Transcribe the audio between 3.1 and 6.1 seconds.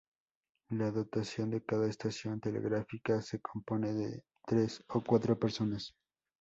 se componía de tres o cuatro personas.